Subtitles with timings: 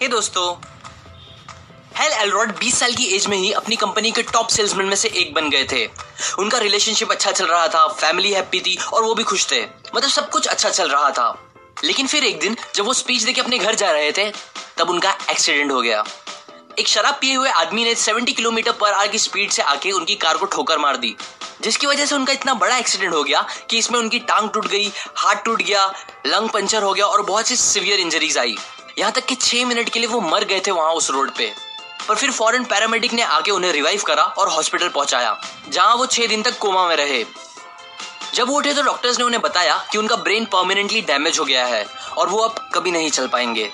[0.00, 0.56] हे दोस्तों।
[1.96, 5.08] Hello Elrod 20 साल की एज में ही अपनी कंपनी के टॉप सेल्समैन में से
[5.08, 5.90] एक बन गए थे।
[6.38, 9.62] उनका रिलेशनशिप अच्छा चल रहा था फैमिली हैप्पी थी और वो भी खुश थे।
[9.96, 11.52] मतलब सब कुछ अच्छा चल रहा था।
[11.84, 14.32] लेकिन फिर एक दिन जब वो स्पीच देके अपने घर जा रहे थे,
[14.76, 16.04] तब उनका एक्सीडेंट हो गया।
[16.78, 20.14] एक शराब पिए हुए आदमी ने 70 किलोमीटर पर आर की स्पीड से आके उनकी
[20.14, 21.16] कार को ठोकर मार दी।
[21.62, 24.92] जिसकी वजह से उनका इतना बड़ा एक्सीडेंट हो गया कि इसमें उनकी टांग टूट गई,
[25.16, 25.94] हाथ टूट गया
[26.26, 28.56] लंग पंचर हो गया और बहुत सी सिवियर इंजरीज आई।
[28.96, 31.52] यहाँ तक कि छह मिनट के लिए वो मर गए थे वहाँ उस रोड पे।
[32.08, 35.36] पर फिर फॉरेन पैरामेडिक ने आके उन्हें रिवाइव करा और हॉस्पिटल पहुँचाया,
[35.68, 37.24] जहाँ वो छह दिन तक कोमा में रहे।
[38.34, 41.64] जब वो उठे तो डॉक्टर्स ने उन्हें बताया कि उनका ब्रेन परमानेंटली डैमेज हो गया
[41.66, 41.84] है
[42.18, 43.70] और वो अब कभी नहीं चल पाएँगे।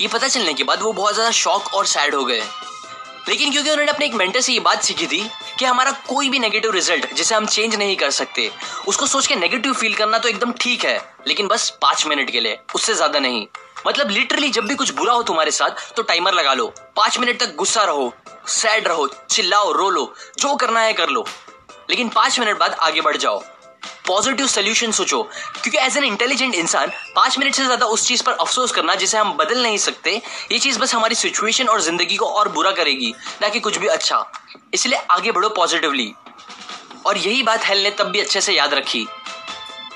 [0.00, 2.42] ये पता चलने के बाद वो बहुत ज़्यादा शॉक और सैड हो गए।
[3.28, 5.22] लेकिन क्योंकि उन्होंने अपने एक मेंटर से ये बात सीखी थी
[5.58, 8.50] कि हमारा कोई भी नेगेटिव रिज़ल्ट जिसे हम चेंज नहीं कर सकते,
[8.88, 12.40] उसको सोच के नेगेटिव फील करना तो एकदम ठीक है, लेकिन बस पाँच मिनट के
[12.40, 13.46] लिए, उससे ज़्यादा नहीं।
[13.86, 17.40] मतलब लिटरली जब भी कुछ बुरा हो तुम्हारे साथ तो टाइमर लगा लो। पाँच मिनट
[17.40, 18.12] तक गुस्सा रहो
[18.48, 21.24] सैड रहो, चिल्लाओ, रो लो, जो करना है कर लो।
[21.90, 23.42] लेकिन पाँच मिनट बाद आगे बढ़ जाओ।
[24.06, 25.22] पॉजिटिव सोल्यूशन सोचो,
[25.62, 29.18] क्योंकि एज एन इंटेलिजेंट इंसान, पाँच मिनट से ज़्यादा उस चीज़ पर अफसोस करना, जिसे
[29.18, 30.10] हम बदल नहीं सकते,
[30.52, 33.86] ये चीज़ बस हमारी सिचुएशन और ज़िंदगी को और बुरा करेगी, ना कि कुछ भी
[33.88, 34.24] अच्छा।
[34.74, 36.12] इसलिए आगे बढ़ो पॉजिटिवली
[37.06, 39.06] और यही बात हेल ने तब भी अच्छे से याद रखी।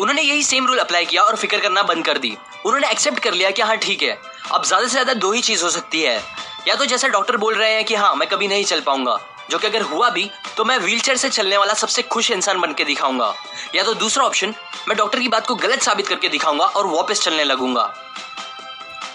[0.01, 2.37] उन्होंने यही सेम रूल अप्लाई किया और फ़िक्र करना बंद कर दी।
[2.67, 4.19] उन्होंने एक्सेप्ट कर लिया कि हाँ ठीक है।
[4.53, 6.23] अब ज़्यादा से ज़्यादा दो ही चीज़ हो सकती है।
[6.69, 9.19] या तो जैसे डॉक्टर बोल रहे हैं कि हाँ मैं कभी नहीं चल पाऊँगा,
[9.51, 12.73] जो कि अगर हुआ भी तो मैं व्हीलचेयर से चलने वाला सबसे खुश इंसान बन
[12.73, 13.33] के दिखाऊँगा।
[13.75, 14.55] या तो दूसरा ऑप्शन
[14.89, 17.93] मैं डॉक्टर की बात को गलत साबित करके दिखाऊँगा और वापस चलने लगूँगा।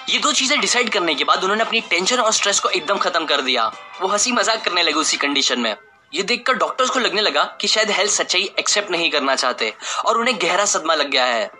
[0.09, 3.25] ये दो चीज़ें डिसाइड करने के बाद उन्होंने अपनी टेंशन और स्ट्रेस को एकदम खत्म
[3.25, 3.65] कर दिया।
[4.01, 5.75] वो हँसी मज़ाक करने लगे उसी कंडीशन में।
[6.13, 9.73] ये देखकर डॉक्टर्स को लगने लगा कि शायद हेल्थ सच्चाई एक्सेप्ट नहीं करना चाहते
[10.05, 11.51] और उन्हें गहरा सदमा लग गया है।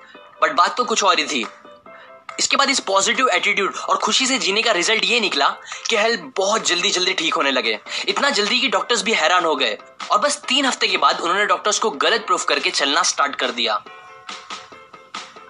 [0.41, 1.45] बट बात तो कुछ और ही थी।
[2.39, 5.49] इसके बाद इस पॉजिटिव एटीट्यूड और खुशी से जीने का रिज़ल्ट ये निकला
[5.89, 9.55] कि हेल्थ बहुत जल्दी जल्दी ठीक होने लगे। इतना जल्दी कि डॉक्टर्स भी हैरान हो
[9.55, 9.77] गए।
[10.11, 13.51] और बस तीन हफ़्ते के बाद उन्होंने डॉक्टर्स को गलत प्रूफ करके चलना स्टार्ट कर
[13.51, 13.81] दिया।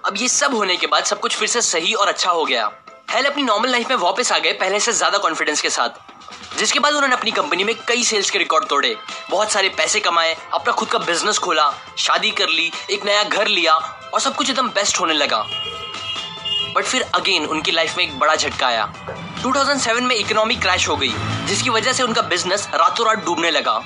[0.06, 2.70] अब ये सब होने के बाद सब कुछ फिर से सही और अच्छा हो गया।
[3.10, 6.78] हेल अपनी नॉर्मल लाइफ में वापस आ गए पहले से ज़्यादा कॉन्फिडेंस के साथ। जिसके
[6.78, 8.94] बाद उन्होंने अपनी कंपनी में कई सेल्स के रिकॉर्ड तोड़े।
[9.30, 13.46] बहुत सारे पैसे कमाए, अपना खुद का बिज़नेस खोला, शादी कर ली, एक नया घर
[13.48, 15.46] लिया और सब कुछ एकदम बेस्ट होने लगा।
[16.74, 18.92] बट फिर अगेन उनकी लाइफ में एक बड़ा झटका आया।
[19.42, 21.12] 2007 में इकोनॉमिक क्रैश हो गई,
[21.46, 23.82] जिसकी वजह से उनका बिज़नेस रातों रात डूबने लगा।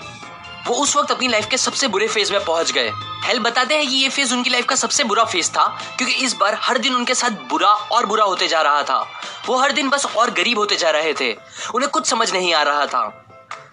[0.67, 2.93] वो उस वक्त अपनी लाइफ के सबसे बुरे फ़ेज़ में पहुँच गए।
[3.25, 6.35] हेल बताते हैं कि ये फ़ेज़ उनकी लाइफ का सबसे बुरा फ़ेज़ था, क्योंकि इस
[6.35, 9.07] बार हर दिन उनके साथ बुरा और बुरा होते जा रहा था।
[9.47, 11.33] वो हर दिन बस और गरीब होते जा रहे थे।
[11.75, 13.25] उन्हें कुछ समझ नहीं आ रहा था।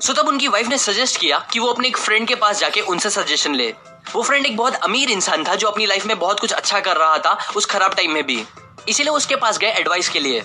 [0.02, 2.82] सो तब उनकी वाइफ ने सजेस्ट किया कि वो अपने एक फ्रेंड के पास जाके
[2.82, 3.74] उनसे सजेशन ले।
[4.14, 6.97] वो फ्रेंड एक बहुत अमीर इंसान था, जो अपनी लाइफ में बहुत कुछ अच्छा कर
[6.97, 8.46] रहा था, उस खराब टाइम में भी।
[8.90, 10.44] इसीलिए उसके पास गए एडवाइस के लिए।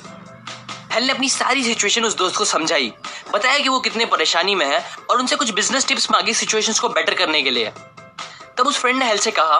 [0.92, 2.92] हेल ने अपनी सारी सिचुएशन उस दोस्त को समझाई।
[3.32, 6.88] बताया कि वो कितने परेशानी में है और उनसे कुछ बिज़नेस टिप्स मांगी सिचुएशंस को
[6.88, 7.72] बेटर करने के लिए।
[8.58, 9.58] तब उस फ्रेंड ने हेल से कहा,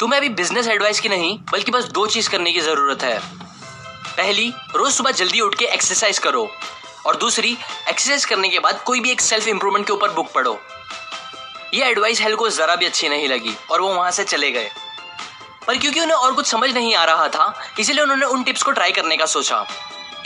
[0.00, 3.18] तुम्हें अभी बिज़नेस एडवाइस की नहीं, बल्कि बस दो चीज़ करने की ज़रूरत है।
[4.16, 6.48] पहली, रोज सुबह जल्दी उठ के एक्सरसाइज करो
[7.06, 7.56] और दूसरी
[7.88, 10.58] एक्सरसाइज करने के बाद कोई भी एक सेल्फ इंप्रूवमेंट के ऊपर बुक पढ़ो।
[11.74, 14.70] ये एडवाइस हेल को जरा भी अच्छी नहीं लगी और वो वहाँ से चले गए।
[15.66, 18.70] पर क्योंकि उन्हें और कुछ समझ नहीं आ रहा था, इसीलिए उन्होंने उन टिप्स को
[18.70, 19.66] ट्राई करने का सोचा।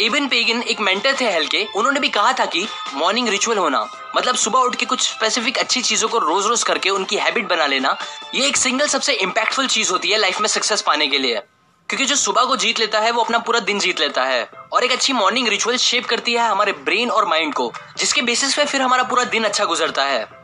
[0.00, 3.86] एबिन पेगिन एक मेंटर थे हेल के, उन्होंने भी कहा था कि मॉर्निंग रिचुअल होना
[4.16, 7.66] मतलब सुबह उठ के कुछ स्पेसिफिक अच्छी चीज़ों को रोज रोज करके उनकी हैबिट बना
[7.66, 7.96] लेना,
[8.34, 11.42] ये एक सिंगल सबसे इम्पैक्टफुल चीज़ होती है लाइफ में सक्सेस पाने के लिए।
[11.88, 14.84] क्योंकि जो सुबह को जीत लेता है, वो अपना पूरा दिन जीत लेता है। और
[14.84, 18.64] एक अच्छी मॉर्निंग रिचुअल शेप करती है हमारे ब्रेन और माइंड को, जिसके बेसिस पे
[18.64, 20.39] फिर हमारा पूरा दिन अच्छा गुजरता है।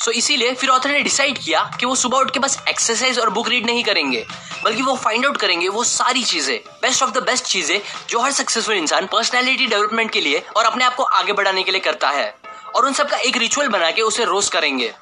[0.00, 3.30] सो इसीलिए फिर ऑथर ने डिसाइड किया कि वो सुबह उठ के बस एक्सरसाइज और
[3.30, 4.24] बुक रीड नहीं करेंगे
[4.64, 7.80] बल्कि वो फाइंड आउट करेंगे वो सारी चीज़ें बेस्ट ऑफ़ द बेस्ट चीज़ें
[8.10, 11.70] जो हर सक्सेसफुल इंसान पर्सनैलिटी डेवलपमेंट के लिए और अपने आप को आगे बढ़ाने के
[11.70, 12.34] लिए करता है
[12.76, 14.92] और उन सबका एक रिचुअल बना के उसे रोज करेंगे।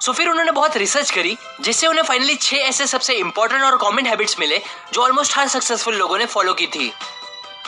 [0.00, 3.76] सो so, फिर उन्होंने बहुत रिसर्च करी जिससे उन्हें फाइनली छह ऐसे सबसे इंपॉर्टेंट और
[3.76, 4.60] कॉमन हैबिट्स मिले
[4.94, 6.92] जो ऑलमोस्ट हर सक्सेसफुल लोगों ने फॉलो की थी।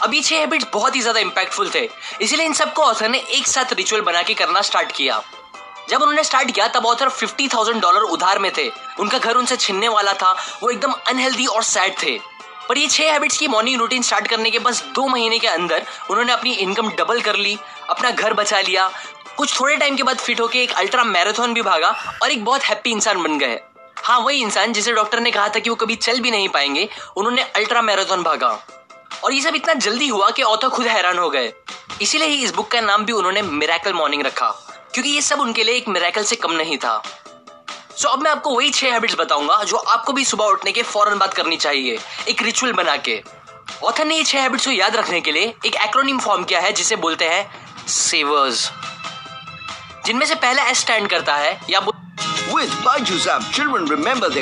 [0.02, 1.88] अब ये छह हैबिट्स बहुत ही ज़्यादा इंपैक्टफुल थे
[2.22, 5.22] इसीलिए इन सबको ऑथर ने एक साथ रिचुअल बना के करना स्टार्ट किया।
[5.88, 9.56] जब उन्होंने स्टार्ट किया, तब ऑथर फिफ्टी थाउज़ेंड डॉलर उधार में थे। उनका घर उनसे
[9.56, 12.18] छिनने वाला था। वो एकदम अनहेल्दी और सैड थे।
[12.68, 15.86] पर ये छह हैबिट्स की मॉर्निंग रूटीन स्टार्ट करने के बस दो महीने के अंदर
[16.10, 17.58] उन्होंने अपनी इनकम डबल कर ली,
[17.90, 18.90] अपना घर बचा लिया।
[19.36, 22.62] कुछ थोड़े टाइम के बाद फिट होके एक अल्ट्रा मैराथन भी भागा और एक बहुत
[22.62, 23.60] हैप्पी इंसान बन गए।
[23.96, 26.88] हाँ वही इंसान जिसे डॉक्टर ने कहा था कि वो कभी चल भी नहीं पाएँगे,
[27.16, 28.66] उन्होंने अल्ट्रा मैराथन भागा।
[29.24, 31.52] और ये सब इतना जल्दी हुआ कि ऑथर खुद हैरान हो गए।
[32.02, 34.65] इसीलिए ही इस बुक का नाम भी उन्होंने मिराकल मॉर्निंग रखा।
[34.96, 37.02] क्योंकि ये सब उनके लिए एक मेरेकल से कम नहीं था।
[37.96, 40.82] सो so, अब मैं आपको वही छह हैबिट्स बताऊँगा जो आपको भी सुबह उठने के
[40.82, 41.98] फ़ौरन बात करनी चाहिए
[42.28, 43.22] एक रिचुअल बना के।
[43.84, 46.72] ऑथर ने ये छह हैबिट्स को याद रखने के लिए एक एक्रोनिम फॉर्म किया है
[46.72, 48.70] जिसे बोलते हैं सेवर्स
[50.06, 51.81] जिनमें से पहला एस स्टैंड करता है या
[52.54, 54.28] With Baiju's app, children remember